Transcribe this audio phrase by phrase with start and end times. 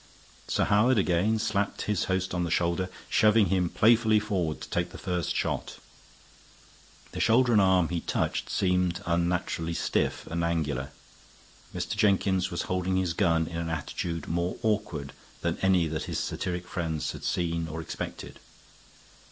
[0.47, 4.89] Sir Howard again slapped his host on the shoulder, shoving him playfully forward to take
[4.89, 5.77] the first shot.
[7.11, 10.89] The shoulder and arm he touched seemed unnaturally stiff and angular.
[11.71, 11.95] Mr.
[11.95, 16.67] Jenkins was holding his gun in an attitude more awkward than any that his satiric
[16.67, 18.39] friends had seen or expected.